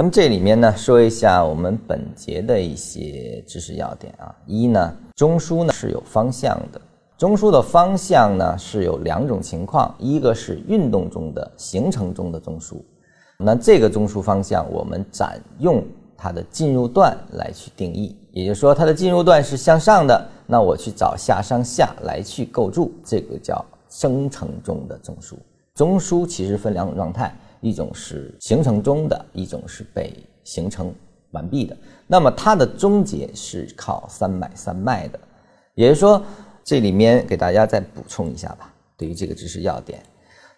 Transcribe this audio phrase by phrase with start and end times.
[0.00, 4.34] 那么这里面呢，说一下我们本节的一些知识要点啊。
[4.46, 6.80] 一呢，中枢呢是有方向的，
[7.18, 12.76] 中枢的方向呢是有两种情况，一个是运动中的、形成中的中枢，
[13.36, 15.84] 那这个中枢方向我们暂用
[16.16, 25.34] 它的进入段来去定义，也就是说它的进入段是向上的，那我去找下上下来去构筑，这个叫生成中的中枢。
[25.74, 27.36] 中枢其实分两种状态。
[27.60, 30.12] 一种是形成中的，一种是被
[30.44, 30.92] 形成
[31.32, 31.76] 完毕的。
[32.06, 35.18] 那么它的终结是靠三买三卖的，
[35.74, 36.22] 也就是说，
[36.64, 38.72] 这里面给大家再补充一下吧。
[38.96, 40.02] 对于这个知识要点，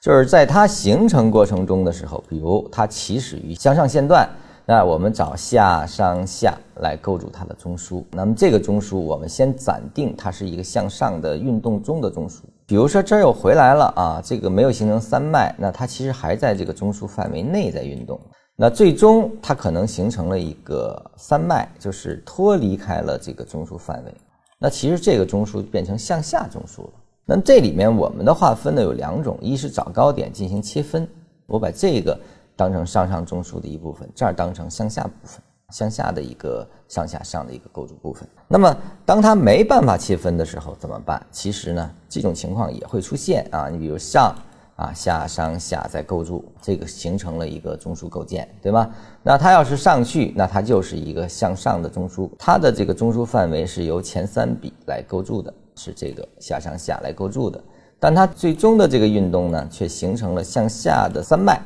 [0.00, 4.28] 就是在它形成过程中的时候，比如它起始于向上线段，
[4.70, 8.04] 那我们找下上下来构筑它的中枢。
[8.10, 12.40] 那么这个中枢，我们先暂定它是一个向上的运动中的中枢。
[12.66, 18.20] 比如说这儿又回来了啊，这个没有形成三脉，那它其实还在这个中枢范围内在运动。
[18.56, 24.12] 那最终它可能形成了一个三脉，就是脱离开了这个中枢范围。
[24.58, 26.90] 那其实这个中枢变成向下中枢了。
[27.24, 31.08] 那这里面我们的划分呢有两种，一是找高点进行切分，
[31.46, 32.20] 我把这个
[32.58, 35.40] 当成上上中枢的一部分，这儿当成向下部分。
[35.70, 38.26] 向下的一个上下上的一个构筑部分。
[38.48, 41.22] 那么，当它没办法切分的时候怎么办？
[41.30, 43.68] 其实呢，这种情况也会出现啊。
[43.68, 44.34] 你比如上
[44.76, 48.90] 啊下上下在构筑，这个形成了一个中枢构建，对吗？
[49.22, 57.62] 那它要是上去，那它就是一个向上的中枢，它的这个中枢范围是由前三笔来构筑的，是这个下上下来构筑的。
[58.00, 61.60] 但它最终的这个运动呢，却形成了向下的三脉。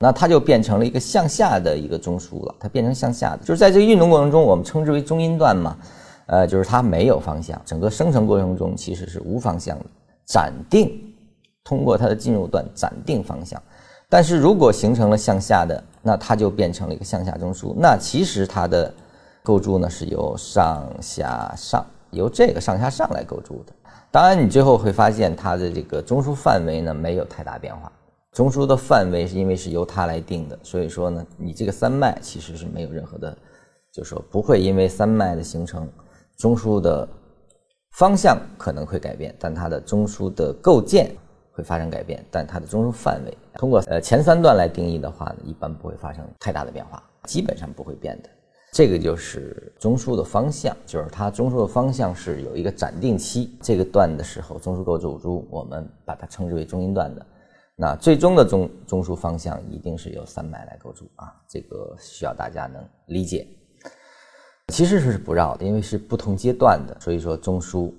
[0.00, 5.76] 那它就变成了一个向下的一个中枢了，它变成向下的，就是在这个运动过程中，我们称之为中音段嘛，
[6.26, 9.84] 呃，就是它没有方向，整个生成过程中其实是无方向的，
[10.24, 10.92] 暂定
[11.64, 13.60] 通过它的进入段暂定方向，
[14.08, 18.94] 但是如果形成了向下的，那它就变成了一个向下中枢，那其实它的
[19.42, 23.72] 构筑呢是由上下上，由这个上下上来构筑的，
[24.12, 27.90] 当然你最后会发现它的这个中枢范围呢没有太大变化。
[28.32, 33.36] 中枢的范围是因为是由它来定的，所以说呢，你这个三脉其实是没有任何的，
[33.92, 35.88] 就说不会因为三脉的形成，
[36.36, 37.08] 中枢的
[37.92, 41.10] 方向可能会改变，但它的中枢的构建
[41.50, 48.28] 会发生改变，但它的中枢范围通过呃前三段来定义的话呢，一般不会发生太大的变化，基本上不会变的。
[48.70, 57.26] 这个就是中枢的方向，就是它中枢的方向是有一个暂定期，这个段的时候，中枢构筑中我们把它称之为中音段的。
[57.80, 63.46] 那最终的中中枢方向一定是由三脉来构筑啊，这个需要大家能理解。
[64.72, 67.92] 其实是不绕的，因为是不同阶段的，所以说中枢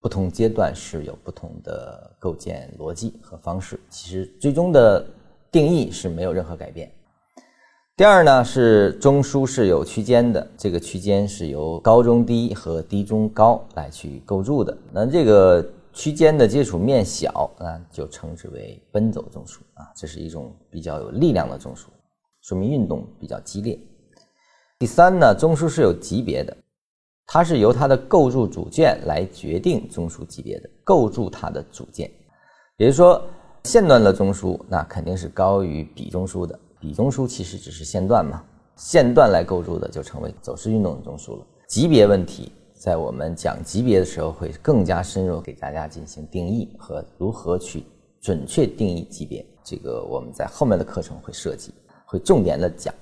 [0.00, 3.78] 不同阶段是有不同的构建逻辑和方式。
[3.88, 5.06] 其实最终的
[5.52, 6.90] 定义是没有任何改变。
[7.96, 14.76] 第二呢，是中枢是有区间的，这个区间是由高中低和低中高来去构筑的。
[14.92, 15.64] 那这个。
[15.92, 21.86] 区间的接触面小啊，就称之为奔走中枢啊，这是一种比较有力量的中枢，
[22.40, 23.78] 说明运动比较激烈。
[24.78, 26.56] 第三呢，中枢是有级别的，
[27.26, 32.10] 它是由它的构筑组件来决定中枢级别的，构筑它的组件，
[32.78, 33.22] 也就是说，
[33.64, 38.42] 线段的中枢那肯定是高于比中枢的，比中枢其实只是线段嘛，
[38.76, 41.46] 线段来构筑的就成为走势运动的中枢了。
[41.68, 42.50] 级别问题。
[42.82, 47.84] 在我们讲级别的时候，会更加深入给大家进行定义和如何去
[48.20, 49.46] 准确定义级别。
[49.62, 51.72] 这个我们在后面的课程会涉及，
[52.04, 52.92] 会重点的讲。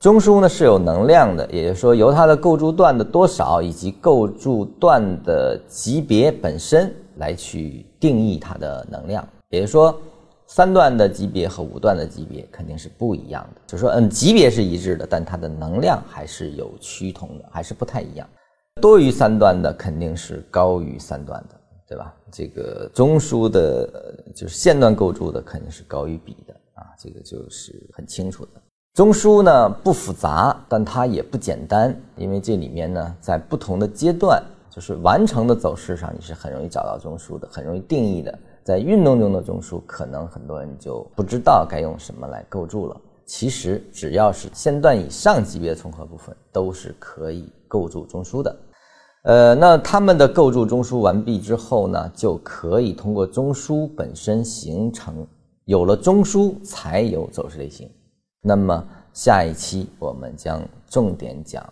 [0.00, 9.24] 中枢呢是有能量的，也就是说由它的构筑段的多少以及构筑段的级别本身来去定义它的能量。
[9.50, 9.96] 也就是说，
[10.48, 13.60] 三段的级别和五段的级别肯定是不一样的。
[13.68, 18.28] 就是说，嗯，级别是一致的，但它的能量还是有趋同的，还是不太一样。
[18.80, 21.54] 多于三段的肯定是高于三段的，
[21.86, 22.14] 对吧？
[22.30, 23.88] 这个中枢的，
[24.34, 28.50] 就是线段构筑的肯定是高于比的啊，这个就是很清楚的。
[28.94, 38.36] 中枢呢不复杂，但它也不简单，因为这里面呢在不同的阶段，就是完成的走势上，你是很容易找到中枢的，很容易定义的。
[38.64, 43.00] 在运动中的中枢，可能很多人就不知道该用什么来构筑了。
[43.34, 48.56] 其实只要是线段以上级别重合部分，都是可以构筑中枢的。
[49.22, 55.26] 呃，那他们的构筑中枢完毕之后呢，就可以通过中枢本身形成，
[55.64, 57.90] 有了中枢才有走势类型。
[58.42, 61.66] 那么下一期我们将重点讲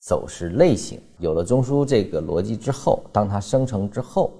[0.00, 0.98] 走势类型。
[1.18, 4.32] 有了中枢这个逻辑之后，当它生成之后，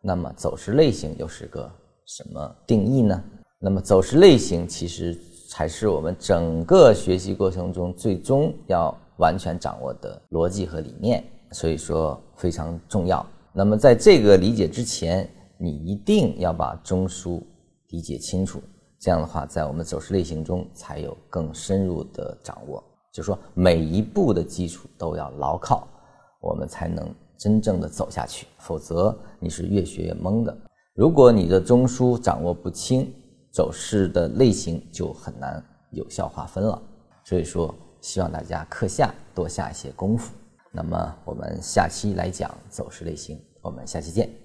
[0.00, 1.68] 那么走势类型又是个
[2.06, 3.20] 什么定义呢？
[3.58, 5.18] 那么走势类型其实。
[5.54, 11.22] 才是我们整个学习过程中最终要完全掌握的逻辑和理念，
[11.52, 13.24] 所以说非常重要。
[13.52, 17.40] 那么在这个理解之前，你一定要把中枢
[17.90, 18.60] 理解清楚，
[18.98, 22.82] 这样的话，在我们走势类型中才有更深入的掌握。
[23.12, 25.86] 就说每一步的基础都要牢靠，
[26.40, 27.08] 我们才能
[27.38, 30.52] 真正的走下去，否则你是越学越懵的。
[30.96, 33.14] 如果你的中枢掌握不清，
[33.54, 36.82] 走势的类型就很难有效划分了。
[37.22, 40.34] 所以说，希望大家课下多下一些功夫。
[40.72, 44.43] 那么我们下期来讲走势类型，我们下期见。